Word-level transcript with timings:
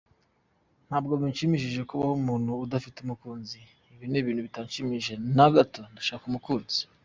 Ntabwo 0.87 1.13
bishimishije 1.21 1.81
kubaho 1.89 2.13
umuntu 2.21 2.51
adafite 2.65 2.97
umukunzi! 3.01 3.59
Ibi 3.93 4.05
ni 4.09 4.17
ibintu 4.21 4.41
bitanshimishije 4.47 5.13
na 5.37 5.47
gato! 5.55 5.81
Ndashaka 5.91 6.25
umukunzi!”. 6.27 6.79